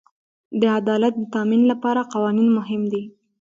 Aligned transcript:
د 0.61 0.63
عدالت 0.79 1.13
د 1.17 1.23
تامین 1.35 1.61
لپاره 1.71 2.09
قوانین 2.13 2.47
مهم 2.57 2.81
دي. 2.91 3.03